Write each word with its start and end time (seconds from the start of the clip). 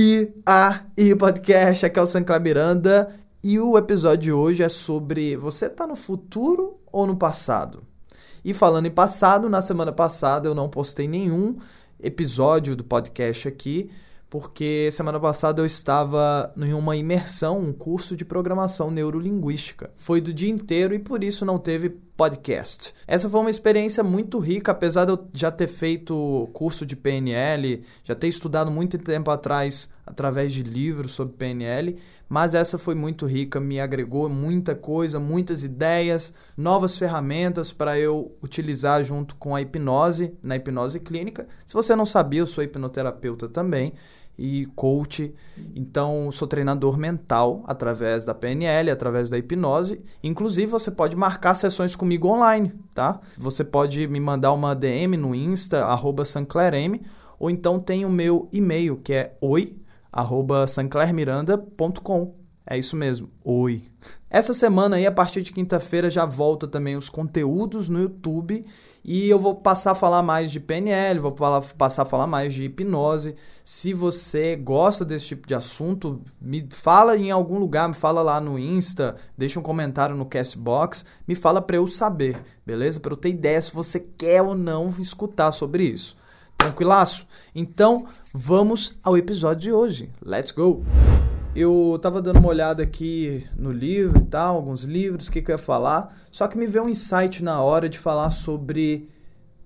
E 0.00 0.32
a 0.46 0.84
e 0.96 1.12
podcast, 1.16 1.84
aqui 1.84 1.98
é 1.98 2.02
o 2.02 2.06
Sancler 2.06 2.40
Miranda 2.40 3.10
e 3.42 3.58
o 3.58 3.76
episódio 3.76 4.22
de 4.22 4.32
hoje 4.32 4.62
é 4.62 4.68
sobre 4.68 5.36
você 5.36 5.68
tá 5.68 5.88
no 5.88 5.96
futuro 5.96 6.78
ou 6.92 7.04
no 7.04 7.16
passado? 7.16 7.82
E 8.44 8.54
falando 8.54 8.86
em 8.86 8.92
passado, 8.92 9.48
na 9.48 9.60
semana 9.60 9.90
passada 9.90 10.48
eu 10.48 10.54
não 10.54 10.68
postei 10.68 11.08
nenhum 11.08 11.56
episódio 11.98 12.76
do 12.76 12.84
podcast 12.84 13.48
aqui, 13.48 13.90
porque 14.30 14.88
semana 14.92 15.18
passada 15.18 15.60
eu 15.60 15.66
estava 15.66 16.54
em 16.56 16.72
uma 16.74 16.94
imersão, 16.94 17.58
um 17.58 17.72
curso 17.72 18.14
de 18.14 18.24
programação 18.24 18.92
neurolinguística. 18.92 19.90
Foi 19.96 20.20
do 20.20 20.32
dia 20.32 20.48
inteiro 20.48 20.94
e 20.94 21.00
por 21.00 21.24
isso 21.24 21.44
não 21.44 21.58
teve 21.58 21.98
podcast. 22.18 22.92
Essa 23.06 23.30
foi 23.30 23.38
uma 23.38 23.48
experiência 23.48 24.02
muito 24.02 24.40
rica, 24.40 24.72
apesar 24.72 25.04
de 25.04 25.12
eu 25.12 25.28
já 25.32 25.52
ter 25.52 25.68
feito 25.68 26.50
curso 26.52 26.84
de 26.84 26.96
PNL, 26.96 27.80
já 28.02 28.12
ter 28.12 28.26
estudado 28.26 28.72
muito 28.72 28.98
tempo 28.98 29.30
atrás 29.30 29.88
através 30.04 30.52
de 30.52 30.64
livros 30.64 31.12
sobre 31.12 31.36
PNL, 31.36 31.96
mas 32.28 32.56
essa 32.56 32.76
foi 32.76 32.96
muito 32.96 33.24
rica, 33.24 33.60
me 33.60 33.78
agregou 33.78 34.28
muita 34.28 34.74
coisa, 34.74 35.20
muitas 35.20 35.62
ideias, 35.62 36.34
novas 36.56 36.98
ferramentas 36.98 37.70
para 37.70 37.96
eu 37.96 38.36
utilizar 38.42 39.00
junto 39.04 39.36
com 39.36 39.54
a 39.54 39.62
hipnose, 39.62 40.34
na 40.42 40.56
hipnose 40.56 40.98
clínica. 40.98 41.46
Se 41.64 41.74
você 41.74 41.94
não 41.94 42.04
sabia, 42.04 42.40
eu 42.40 42.46
sou 42.48 42.64
hipnoterapeuta 42.64 43.48
também 43.48 43.92
e 44.38 44.66
coach. 44.76 45.34
Então, 45.74 46.30
sou 46.30 46.46
treinador 46.46 46.96
mental 46.96 47.64
através 47.66 48.24
da 48.24 48.34
PNL, 48.34 48.90
através 48.90 49.28
da 49.28 49.36
hipnose. 49.36 50.00
Inclusive, 50.22 50.70
você 50.70 50.90
pode 50.90 51.16
marcar 51.16 51.54
sessões 51.54 51.96
comigo 51.96 52.28
online, 52.28 52.72
tá? 52.94 53.20
Você 53.36 53.64
pode 53.64 54.06
me 54.06 54.20
mandar 54.20 54.52
uma 54.52 54.74
DM 54.74 55.16
no 55.16 55.34
Insta, 55.34 55.84
arroba 55.84 56.24
sanclerm, 56.24 57.00
ou 57.38 57.50
então 57.50 57.80
tem 57.80 58.04
o 58.04 58.10
meu 58.10 58.48
e-mail, 58.52 58.96
que 58.96 59.12
é 59.12 59.36
oi, 59.40 59.76
arroba 60.12 60.66
sanclermiranda.com. 60.66 62.38
É 62.70 62.76
isso 62.76 62.94
mesmo, 62.94 63.30
oi. 63.42 63.82
Essa 64.28 64.52
semana 64.52 64.96
aí, 64.96 65.06
a 65.06 65.10
partir 65.10 65.40
de 65.40 65.54
quinta-feira, 65.54 66.10
já 66.10 66.26
volta 66.26 66.68
também 66.68 66.96
os 66.96 67.08
conteúdos 67.08 67.88
no 67.88 67.98
YouTube 67.98 68.62
e 69.02 69.26
eu 69.26 69.38
vou 69.38 69.54
passar 69.54 69.92
a 69.92 69.94
falar 69.94 70.22
mais 70.22 70.52
de 70.52 70.60
PNL, 70.60 71.18
vou 71.18 71.34
passar 71.78 72.02
a 72.02 72.04
falar 72.04 72.26
mais 72.26 72.52
de 72.52 72.64
hipnose. 72.64 73.36
Se 73.64 73.94
você 73.94 74.54
gosta 74.54 75.02
desse 75.02 75.24
tipo 75.24 75.48
de 75.48 75.54
assunto, 75.54 76.20
me 76.38 76.68
fala 76.70 77.16
em 77.16 77.30
algum 77.30 77.58
lugar, 77.58 77.88
me 77.88 77.94
fala 77.94 78.20
lá 78.20 78.38
no 78.38 78.58
Insta, 78.58 79.16
deixa 79.36 79.58
um 79.58 79.62
comentário 79.62 80.14
no 80.14 80.26
Castbox, 80.26 81.06
me 81.26 81.34
fala 81.34 81.62
para 81.62 81.76
eu 81.76 81.86
saber, 81.86 82.36
beleza? 82.66 83.00
Para 83.00 83.14
eu 83.14 83.16
ter 83.16 83.30
ideia 83.30 83.62
se 83.62 83.72
você 83.72 83.98
quer 83.98 84.42
ou 84.42 84.54
não 84.54 84.90
escutar 84.98 85.52
sobre 85.52 85.84
isso. 85.84 86.18
Tranquilaço? 86.54 87.26
Então, 87.54 88.06
vamos 88.34 88.98
ao 89.02 89.16
episódio 89.16 89.62
de 89.62 89.72
hoje. 89.72 90.12
Let's 90.22 90.50
go! 90.50 90.84
Eu 91.54 91.98
tava 92.00 92.22
dando 92.22 92.38
uma 92.38 92.48
olhada 92.48 92.82
aqui 92.82 93.46
no 93.56 93.72
livro 93.72 94.20
e 94.20 94.24
tal, 94.24 94.56
alguns 94.56 94.84
livros, 94.84 95.26
o 95.26 95.32
que, 95.32 95.42
que 95.42 95.50
eu 95.50 95.54
ia 95.54 95.58
falar, 95.58 96.14
só 96.30 96.46
que 96.46 96.56
me 96.56 96.66
veio 96.66 96.84
um 96.84 96.88
insight 96.88 97.42
na 97.42 97.60
hora 97.60 97.88
de 97.88 97.98
falar 97.98 98.30
sobre 98.30 99.08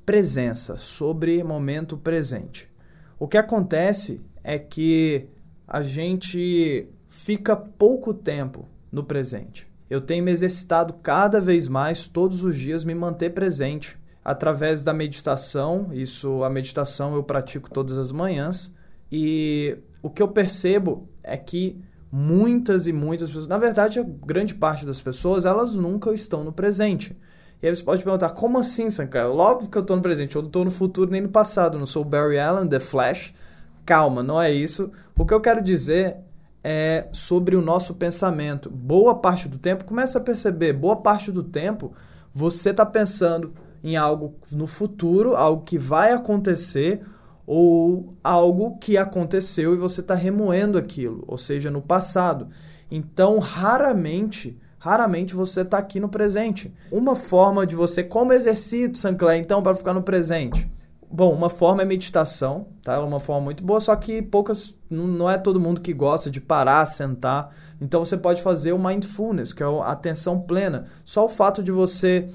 presença, 0.07 0.77
sobre 0.77 1.43
momento 1.45 1.97
presente. 1.97 2.71
O 3.19 3.29
que 3.29 3.37
acontece 3.37 4.21
é 4.43 4.59
que 4.59 5.29
a 5.67 5.83
gente 5.83 6.89
fica 7.09 7.55
pouco 7.55 8.15
tempo 8.15 8.67
no 8.91 9.05
presente. 9.05 9.71
Eu 9.89 10.01
tenho 10.01 10.25
me 10.25 10.31
exercitado 10.31 10.95
cada 10.95 11.41
vez 11.41 11.69
mais, 11.69 12.07
todos 12.07 12.43
os 12.43 12.57
dias, 12.57 12.85
me 12.85 12.95
manter 12.95 13.31
presente 13.31 13.99
através 14.25 14.83
da 14.83 14.95
meditação. 14.95 15.91
Isso, 15.93 16.43
a 16.43 16.49
meditação 16.49 17.15
eu 17.15 17.23
pratico 17.23 17.71
todas 17.71 17.99
as 17.99 18.11
manhãs. 18.11 18.75
E 19.11 19.77
o 20.03 20.11
que 20.11 20.23
eu 20.23 20.29
percebo 20.29 21.09
é 21.23 21.37
que 21.37 21.81
muitas 22.11 22.87
e 22.87 22.93
muitas 22.93 23.31
pessoas, 23.31 23.47
na 23.47 23.57
verdade, 23.57 23.99
a 23.99 24.03
grande 24.03 24.55
parte 24.55 24.85
das 24.85 25.01
pessoas, 25.01 25.45
elas 25.45 25.75
nunca 25.75 26.13
estão 26.13 26.45
no 26.45 26.53
presente. 26.53 27.17
E 27.63 27.67
aí 27.69 27.75
você 27.75 27.83
pode 27.83 28.03
perguntar, 28.03 28.31
como 28.31 28.59
assim, 28.59 28.91
Sankara? 28.91 29.29
Logo 29.29 29.69
que 29.69 29.79
eu 29.79 29.83
estou 29.83 29.97
no 29.97 30.03
presente, 30.03 30.35
eu 30.35 30.43
não 30.43 30.49
estou 30.49 30.65
no 30.65 30.71
futuro 30.71 31.11
nem 31.11 31.21
no 31.21 31.29
passado, 31.29 31.79
não 31.79 31.87
sou 31.87 32.05
Barry 32.05 32.39
Allen, 32.39 32.69
The 32.69 32.81
Flash. 32.81 33.33
Calma, 33.87 34.23
não 34.23 34.43
é 34.43 34.51
isso. 34.51 34.91
O 35.17 35.25
que 35.25 35.33
eu 35.33 35.41
quero 35.41 35.63
dizer 35.63 36.17
é 36.63 37.09
sobre 37.13 37.57
o 37.57 37.63
nosso 37.63 37.95
pensamento. 37.95 38.69
Boa 38.69 39.15
parte 39.15 39.49
do 39.49 39.59
tempo, 39.59 39.85
começa 39.85 40.19
a 40.19 40.21
perceber, 40.21 40.73
boa 40.73 40.97
parte 40.97 41.31
do 41.31 41.43
tempo 41.43 41.93
você 42.35 42.71
está 42.71 42.87
pensando 42.87 43.53
em 43.85 43.97
algo 43.97 44.35
no 44.53 44.67
futuro, 44.67 45.37
algo 45.37 45.63
que 45.65 45.77
vai 45.77 46.13
acontecer, 46.13 47.03
ou 47.47 48.15
algo 48.23 48.77
que 48.79 48.97
aconteceu 48.97 49.75
e 49.75 49.79
você 49.79 50.01
está 50.01 50.15
remoendo 50.15 50.79
aquilo, 50.79 51.25
ou 51.27 51.37
seja, 51.37 51.71
no 51.71 51.83
passado. 51.83 52.49
Então, 52.91 53.39
raramente, 53.39 54.59
raramente 54.79 55.35
você 55.35 55.63
está 55.63 55.79
aqui 55.79 55.99
no 55.99 56.09
presente. 56.09 56.73
Uma 56.91 57.17
forma 57.17 57.67
de 57.67 57.75
você, 57.75 58.03
como 58.03 58.33
exercício, 58.33 58.97
Sancler, 58.97 59.39
então, 59.39 59.63
para 59.63 59.75
ficar 59.75 59.95
no 59.95 60.03
presente. 60.03 60.71
Bom, 61.15 61.35
uma 61.35 61.51
forma 61.51 61.83
é 61.83 61.85
meditação, 61.85 62.69
tá? 62.83 62.95
Ela 62.95 63.05
é 63.05 63.07
uma 63.07 63.21
forma 63.21 63.43
muito 63.43 63.63
boa, 63.63 63.79
só 63.81 63.95
que 63.95 64.23
poucas, 64.23 64.75
não 64.89 65.29
é 65.29 65.37
todo 65.37 65.61
mundo 65.61 65.83
que 65.83 65.93
gosta 65.93 66.31
de 66.31 66.41
parar, 66.41 66.87
sentar. 66.87 67.55
Então 67.79 68.03
você 68.03 68.17
pode 68.17 68.41
fazer 68.41 68.73
o 68.73 68.79
mindfulness, 68.79 69.53
que 69.53 69.63
é 69.63 69.67
a 69.67 69.91
atenção 69.91 70.41
plena. 70.41 70.85
Só 71.05 71.27
o 71.27 71.29
fato 71.29 71.63
de 71.63 71.71
você 71.71 72.31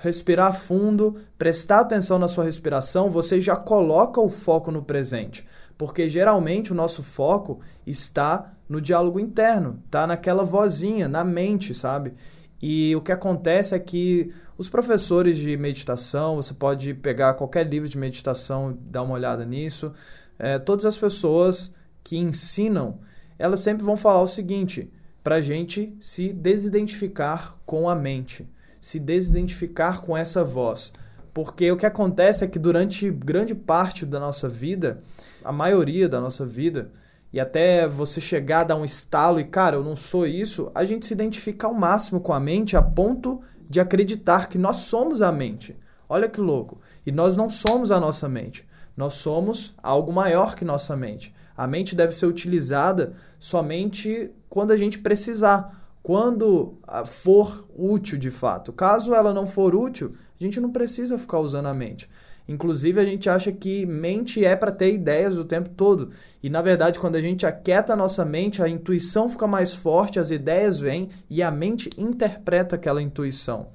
respirar 0.00 0.54
fundo, 0.54 1.16
prestar 1.36 1.80
atenção 1.80 2.18
na 2.18 2.26
sua 2.26 2.44
respiração, 2.44 3.10
você 3.10 3.38
já 3.38 3.54
coloca 3.54 4.18
o 4.20 4.30
foco 4.30 4.70
no 4.70 4.82
presente. 4.82 5.44
Porque 5.76 6.08
geralmente 6.08 6.72
o 6.72 6.74
nosso 6.74 7.02
foco 7.02 7.60
está 7.86 8.54
no 8.66 8.80
diálogo 8.80 9.20
interno, 9.20 9.82
tá 9.90 10.06
naquela 10.06 10.42
vozinha, 10.42 11.06
na 11.06 11.22
mente, 11.22 11.74
sabe? 11.74 12.14
E 12.62 12.96
o 12.96 13.02
que 13.02 13.12
acontece 13.12 13.74
é 13.74 13.78
que 13.78 14.32
os 14.56 14.70
professores 14.70 15.36
de 15.36 15.54
meditação, 15.56 16.36
você 16.36 16.54
pode 16.54 16.94
pegar 16.94 17.34
qualquer 17.34 17.66
livro 17.66 17.88
de 17.88 17.98
meditação, 17.98 18.78
dar 18.82 19.02
uma 19.02 19.14
olhada 19.14 19.44
nisso, 19.44 19.92
é, 20.38 20.58
todas 20.58 20.86
as 20.86 20.96
pessoas 20.96 21.74
que 22.02 22.16
ensinam, 22.16 23.00
elas 23.38 23.60
sempre 23.60 23.84
vão 23.84 23.96
falar 23.96 24.22
o 24.22 24.26
seguinte: 24.26 24.90
para 25.22 25.36
a 25.36 25.40
gente 25.42 25.94
se 26.00 26.32
desidentificar 26.32 27.56
com 27.66 27.88
a 27.88 27.94
mente 27.94 28.48
se 28.80 28.98
desidentificar 28.98 30.00
com 30.00 30.16
essa 30.16 30.42
voz. 30.42 30.92
Porque 31.32 31.70
o 31.70 31.76
que 31.76 31.86
acontece 31.86 32.44
é 32.44 32.48
que 32.48 32.58
durante 32.58 33.10
grande 33.10 33.54
parte 33.54 34.04
da 34.04 34.18
nossa 34.18 34.48
vida, 34.48 34.98
a 35.44 35.52
maioria 35.52 36.08
da 36.08 36.20
nossa 36.20 36.44
vida, 36.44 36.90
e 37.32 37.38
até 37.38 37.86
você 37.86 38.20
chegar 38.20 38.62
a 38.62 38.64
dar 38.64 38.76
um 38.76 38.84
estalo 38.84 39.38
e, 39.38 39.44
cara, 39.44 39.76
eu 39.76 39.84
não 39.84 39.94
sou 39.94 40.26
isso, 40.26 40.70
a 40.74 40.84
gente 40.84 41.06
se 41.06 41.14
identifica 41.14 41.68
ao 41.68 41.74
máximo 41.74 42.20
com 42.20 42.32
a 42.32 42.40
mente 42.40 42.76
a 42.76 42.82
ponto 42.82 43.40
de 43.68 43.78
acreditar 43.78 44.48
que 44.48 44.58
nós 44.58 44.76
somos 44.76 45.22
a 45.22 45.30
mente. 45.30 45.78
Olha 46.08 46.28
que 46.28 46.40
louco. 46.40 46.80
E 47.06 47.12
nós 47.12 47.36
não 47.36 47.48
somos 47.48 47.92
a 47.92 48.00
nossa 48.00 48.28
mente. 48.28 48.66
Nós 48.96 49.14
somos 49.14 49.72
algo 49.80 50.12
maior 50.12 50.56
que 50.56 50.64
nossa 50.64 50.96
mente. 50.96 51.32
A 51.56 51.68
mente 51.68 51.94
deve 51.94 52.12
ser 52.12 52.26
utilizada 52.26 53.12
somente 53.38 54.32
quando 54.48 54.72
a 54.72 54.76
gente 54.76 54.98
precisar 54.98 55.79
quando 56.02 56.78
ah, 56.86 57.04
for 57.04 57.68
útil 57.76 58.18
de 58.18 58.30
fato. 58.30 58.72
Caso 58.72 59.14
ela 59.14 59.34
não 59.34 59.46
for 59.46 59.74
útil, 59.74 60.12
a 60.38 60.42
gente 60.42 60.60
não 60.60 60.70
precisa 60.70 61.18
ficar 61.18 61.38
usando 61.38 61.66
a 61.66 61.74
mente. 61.74 62.08
Inclusive, 62.48 62.98
a 62.98 63.04
gente 63.04 63.30
acha 63.30 63.52
que 63.52 63.86
mente 63.86 64.44
é 64.44 64.56
para 64.56 64.72
ter 64.72 64.92
ideias 64.92 65.38
o 65.38 65.44
tempo 65.44 65.68
todo. 65.68 66.10
E 66.42 66.50
na 66.50 66.60
verdade, 66.60 66.98
quando 66.98 67.14
a 67.14 67.20
gente 67.20 67.46
aquieta 67.46 67.92
a 67.92 67.96
nossa 67.96 68.24
mente, 68.24 68.60
a 68.60 68.68
intuição 68.68 69.28
fica 69.28 69.46
mais 69.46 69.72
forte, 69.72 70.18
as 70.18 70.32
ideias 70.32 70.80
vêm 70.80 71.08
e 71.28 71.44
a 71.44 71.50
mente 71.50 71.90
interpreta 71.96 72.74
aquela 72.74 73.00
intuição. 73.00 73.68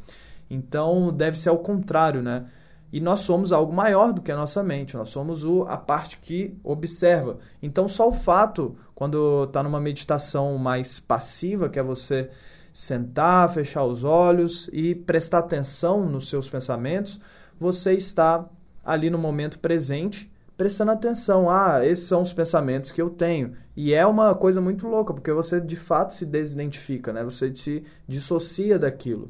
Então, 0.49 1.11
deve 1.11 1.37
ser 1.37 1.49
ao 1.49 1.59
contrário, 1.59 2.21
né? 2.21 2.45
E 2.95 3.01
nós 3.01 3.19
somos 3.19 3.51
algo 3.51 3.73
maior 3.73 4.13
do 4.13 4.21
que 4.21 4.31
a 4.31 4.37
nossa 4.37 4.63
mente, 4.63 4.95
nós 4.95 5.09
somos 5.09 5.43
o, 5.43 5.63
a 5.63 5.75
parte 5.75 6.17
que 6.17 6.57
observa. 6.63 7.39
Então, 7.61 7.89
só 7.89 8.07
o 8.07 8.13
fato, 8.13 8.73
quando 8.95 9.43
está 9.43 9.61
numa 9.61 9.81
meditação 9.81 10.57
mais 10.57 10.97
passiva, 10.97 11.67
que 11.67 11.77
é 11.77 11.83
você 11.83 12.29
sentar, 12.71 13.53
fechar 13.53 13.83
os 13.83 14.05
olhos 14.05 14.69
e 14.71 14.95
prestar 14.95 15.39
atenção 15.39 16.05
nos 16.05 16.29
seus 16.29 16.47
pensamentos, 16.47 17.19
você 17.59 17.91
está 17.91 18.45
ali 18.81 19.09
no 19.09 19.17
momento 19.17 19.59
presente, 19.59 20.31
prestando 20.55 20.91
atenção. 20.91 21.49
Ah, 21.49 21.85
esses 21.85 22.07
são 22.07 22.21
os 22.21 22.31
pensamentos 22.31 22.93
que 22.93 23.01
eu 23.01 23.09
tenho. 23.09 23.51
E 23.75 23.93
é 23.93 24.05
uma 24.05 24.33
coisa 24.33 24.61
muito 24.61 24.87
louca, 24.87 25.13
porque 25.13 25.33
você 25.33 25.59
de 25.59 25.75
fato 25.75 26.13
se 26.13 26.25
desidentifica, 26.25 27.11
né? 27.11 27.25
Você 27.25 27.53
se 27.53 27.83
dissocia 28.07 28.79
daquilo. 28.79 29.29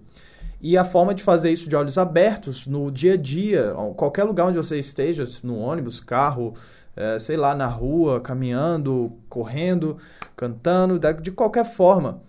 E 0.68 0.80
a 0.80 0.84
forma 0.84 1.14
de 1.14 1.22
fazer 1.22 1.52
isso 1.52 1.70
de 1.70 1.76
olhos 1.76 1.96
abertos 1.96 2.66
no 2.66 2.90
dia 2.90 3.14
a 3.14 3.18
dia, 3.18 3.76
qualquer 3.96 4.24
lugar 4.24 4.48
onde 4.48 4.58
você 4.58 4.80
esteja, 4.80 5.24
no 5.44 5.60
ônibus, 5.60 6.00
carro, 6.00 6.56
é, 6.96 7.20
sei 7.20 7.38
lá, 7.38 7.54
na 7.54 7.68
rua, 7.68 8.20
caminhando, 8.20 9.14
correndo, 9.30 9.96
cantando, 10.36 11.00
de 11.22 11.32
qualquer 11.32 11.66
forma, 11.66 12.20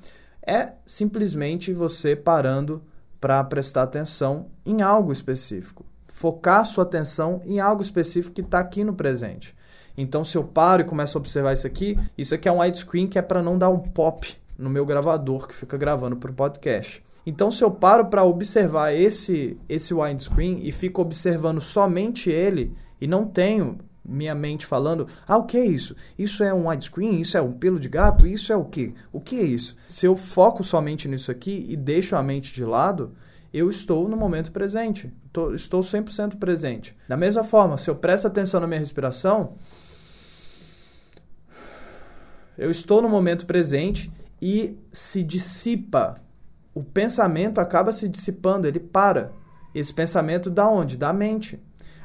é 0.47 0.75
simplesmente 0.85 1.73
você 1.73 2.15
parando 2.15 2.83
para 3.19 3.43
prestar 3.43 3.85
atenção 3.85 4.49
em 4.67 4.83
algo 4.83 5.11
específico. 5.13 5.87
focar 6.07 6.67
sua 6.67 6.85
atenção 6.85 7.41
em 7.47 7.59
algo 7.59 7.81
específico 7.81 8.35
que 8.35 8.43
está 8.43 8.59
aqui 8.59 8.85
no 8.85 8.93
presente. 8.93 9.57
Então, 9.97 10.23
se 10.27 10.37
eu 10.37 10.45
paro 10.45 10.83
e 10.83 10.85
começo 10.85 11.17
a 11.17 11.21
observar 11.23 11.55
isso 11.55 11.67
aqui, 11.67 11.99
isso 12.19 12.35
aqui 12.35 12.47
é 12.47 12.53
um 12.53 12.61
widescreen 12.61 13.07
que 13.07 13.19
é 13.19 13.23
para 13.23 13.43
não 13.43 13.57
dar 13.57 13.71
um 13.71 13.79
pop 13.79 14.37
no 14.59 14.69
meu 14.69 14.85
gravador 14.85 15.49
que 15.49 15.55
fica 15.55 15.79
gravando 15.79 16.17
para 16.17 16.31
o 16.31 16.35
podcast. 16.35 17.06
Então, 17.27 17.51
se 17.51 17.65
eu 17.65 17.71
paro 17.73 18.07
para 18.07 18.23
observar 18.23 18.95
esse, 18.95 19.59
esse 19.69 19.93
widescreen 19.93 20.61
e 20.63 20.71
fico 20.71 21.03
observando 21.03 21.61
somente 21.61 22.31
ele 22.31 22.73
e 23.01 23.07
não 23.09 23.27
tenho 23.27 23.79
minha 24.09 24.35
mente 24.35 24.65
falando, 24.65 25.09
ah, 25.27 25.37
o 25.37 25.45
que 25.45 25.57
é 25.57 25.65
isso? 25.65 25.97
Isso 26.17 26.45
é 26.45 26.55
um 26.55 26.69
widescreen? 26.69 27.21
Isso 27.21 27.37
é 27.37 27.43
um 27.43 27.51
pelo 27.51 27.81
de 27.81 27.89
gato? 27.89 28.27
Isso 28.27 28.53
é 28.53 28.57
o 28.57 28.65
quê? 28.65 28.95
O 29.13 29.21
que 29.21 29.41
é 29.41 29.43
isso? 29.43 29.77
Se 29.89 30.07
eu 30.07 30.15
foco 30.15 30.63
somente 30.63 31.09
nisso 31.09 31.33
aqui 31.33 31.67
e 31.69 31.77
deixo 31.77 32.15
a 32.15 32.23
mente 32.23 32.55
de 32.55 32.65
lado, 32.65 33.13
eu 33.53 33.69
estou 33.69 34.09
no 34.09 34.17
momento 34.17 34.53
presente. 34.53 35.13
Estou 35.53 35.81
100% 35.81 36.39
presente. 36.39 36.97
Da 37.09 37.17
mesma 37.17 37.43
forma, 37.43 37.77
se 37.77 37.91
eu 37.91 37.97
presto 37.97 38.27
atenção 38.27 38.61
na 38.61 38.67
minha 38.67 38.81
respiração, 38.81 39.55
eu 42.57 42.71
estou 42.71 43.03
no 43.03 43.09
momento 43.09 43.47
presente 43.47 44.11
e 44.41 44.79
se 44.91 45.23
dissipa. 45.23 46.21
O 46.77 46.85
pensamento 46.85 47.59
acaba 47.59 47.91
se 47.91 48.07
dissipando, 48.07 48.67
ele 48.67 48.79
para. 48.79 49.33
Esse 49.75 49.95
pensamento 49.95 50.51
da 50.51 50.69
onde? 50.69 50.99
Da 50.99 51.11
mente. 51.11 51.59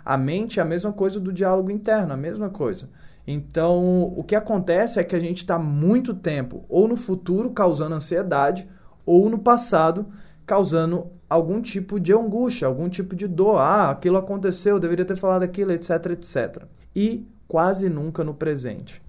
A 0.06 0.16
mente 0.16 0.62
é 0.62 0.64
a 0.64 0.66
mesma 0.66 0.94
coisa 0.94 1.20
do 1.20 1.34
diálogo 1.34 1.70
interno, 1.70 2.14
a 2.14 2.16
mesma 2.16 2.50
coisa. 2.50 2.90
Então, 3.28 4.14
o 4.16 4.24
que 4.24 4.34
acontece 4.34 4.98
é 4.98 5.04
que 5.04 5.14
a 5.14 5.20
gente 5.20 5.40
está 5.40 5.60
muito 5.60 6.14
tempo 6.14 6.64
ou 6.70 6.88
no 6.88 6.96
futuro 6.96 7.52
causando 7.52 7.96
ansiedade, 7.96 8.66
ou 9.06 9.30
no 9.30 9.40
passado 9.40 10.08
causando 10.46 11.12
algum 11.30 11.62
tipo 11.62 12.00
de 12.00 12.14
angústia, 12.14 12.66
algum 12.66 12.88
tipo 12.88 13.14
de 13.14 13.28
dor. 13.28 13.58
Ah, 13.58 13.90
aquilo 13.90 14.16
aconteceu, 14.16 14.76
eu 14.76 14.80
deveria 14.80 15.04
ter 15.04 15.18
falado 15.18 15.44
aquilo, 15.44 15.74
etc, 15.74 16.12
etc. 16.12 16.64
E 16.96 17.28
quase 17.46 17.90
nunca 17.90 18.24
no 18.24 18.34
presente. 18.34 19.02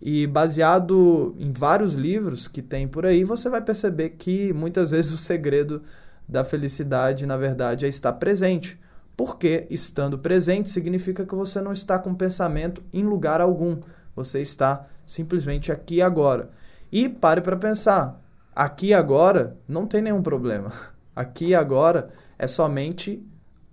E 0.00 0.26
baseado 0.26 1.34
em 1.38 1.52
vários 1.52 1.94
livros 1.94 2.46
que 2.46 2.62
tem 2.62 2.86
por 2.86 3.04
aí, 3.04 3.24
você 3.24 3.48
vai 3.50 3.60
perceber 3.60 4.10
que 4.10 4.52
muitas 4.52 4.92
vezes 4.92 5.10
o 5.12 5.16
segredo 5.16 5.82
da 6.28 6.44
felicidade, 6.44 7.26
na 7.26 7.36
verdade, 7.36 7.84
é 7.84 7.88
estar 7.88 8.12
presente. 8.12 8.80
Porque 9.16 9.66
estando 9.68 10.18
presente 10.18 10.70
significa 10.70 11.26
que 11.26 11.34
você 11.34 11.60
não 11.60 11.72
está 11.72 11.98
com 11.98 12.14
pensamento 12.14 12.82
em 12.92 13.02
lugar 13.02 13.40
algum. 13.40 13.80
Você 14.14 14.40
está 14.40 14.86
simplesmente 15.04 15.72
aqui 15.72 16.00
agora. 16.00 16.50
E 16.92 17.08
pare 17.08 17.40
para 17.40 17.56
pensar. 17.56 18.22
Aqui 18.54 18.94
agora 18.94 19.56
não 19.66 19.86
tem 19.86 20.02
nenhum 20.02 20.22
problema. 20.22 20.70
Aqui 21.14 21.52
agora 21.52 22.04
é 22.38 22.46
somente 22.46 23.20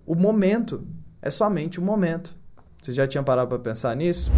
o 0.04 0.16
momento. 0.16 0.83
É 1.22 1.30
somente 1.30 1.80
o 1.80 1.83
momento. 1.83 2.36
Você 2.81 2.92
já 2.92 3.06
tinha 3.06 3.22
parado 3.22 3.50
para 3.50 3.60
pensar 3.60 3.95
nisso? 3.95 4.31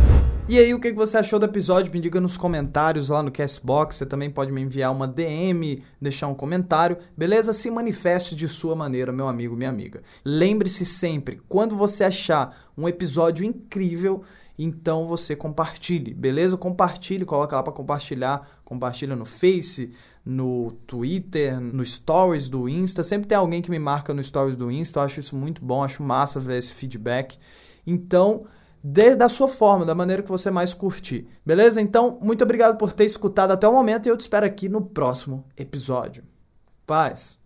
E 0.50 0.58
aí, 0.58 0.74
o 0.74 0.80
que 0.80 0.94
você 0.94 1.18
achou 1.18 1.40
do 1.40 1.46
episódio? 1.46 1.92
Me 1.92 2.00
diga 2.00 2.22
nos 2.22 2.38
comentários 2.38 3.10
lá 3.10 3.22
no 3.22 3.30
Castbox. 3.30 3.98
Você 3.98 4.06
também 4.06 4.30
pode 4.30 4.50
me 4.50 4.62
enviar 4.62 4.94
uma 4.94 5.06
DM, 5.06 5.84
deixar 6.02 6.30
um 6.30 6.34
comentário, 6.34 6.98
beleza? 7.18 7.52
Se 7.52 7.70
manifeste 7.70 8.34
de 8.34 8.48
sua 8.48 8.74
maneira, 8.74 9.12
meu 9.12 9.28
amigo, 9.28 9.58
minha 9.58 9.70
amiga. 9.70 10.02
Lembre-se 10.24 10.86
sempre, 10.86 11.42
quando 11.50 11.76
você 11.76 12.06
achar 12.06 12.58
um 12.78 12.88
episódio 12.88 13.46
incrível, 13.46 14.24
então 14.58 15.06
você 15.06 15.36
compartilhe, 15.36 16.14
beleza? 16.14 16.56
Compartilhe, 16.56 17.26
coloca 17.26 17.54
lá 17.54 17.62
para 17.62 17.74
compartilhar, 17.74 18.48
compartilha 18.64 19.18
no 19.18 19.26
Face, 19.26 19.92
no 20.26 20.72
Twitter, 20.88 21.60
no 21.60 21.84
Stories 21.84 22.48
do 22.48 22.70
Insta. 22.70 23.04
Sempre 23.04 23.28
tem 23.28 23.38
alguém 23.38 23.62
que 23.62 23.70
me 23.70 23.80
marca 23.80 24.14
no 24.14 24.24
Stories 24.24 24.56
do 24.56 24.72
Insta. 24.72 25.02
Eu 25.02 25.04
acho 25.04 25.20
isso 25.20 25.36
muito 25.36 25.62
bom, 25.62 25.84
acho 25.84 26.02
massa 26.02 26.40
ver 26.40 26.58
esse 26.58 26.74
feedback. 26.74 27.38
Então, 27.86 28.46
dê 28.90 29.18
da 29.18 29.28
sua 29.28 29.50
forma, 29.50 29.86
da 29.86 29.94
maneira 29.94 30.24
que 30.24 30.30
você 30.30 30.50
mais 30.50 30.74
curtir. 30.74 31.28
Beleza? 31.46 31.82
Então, 31.82 32.18
muito 32.22 32.42
obrigado 32.44 32.78
por 32.78 32.94
ter 32.94 33.04
escutado 33.04 33.52
até 33.52 33.68
o 33.68 33.74
momento 33.74 34.06
e 34.06 34.10
eu 34.10 34.16
te 34.16 34.22
espero 34.22 34.46
aqui 34.46 34.70
no 34.70 34.82
próximo 34.82 35.44
episódio. 35.58 36.24
Paz! 36.86 37.38